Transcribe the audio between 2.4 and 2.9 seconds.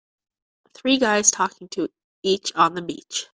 on the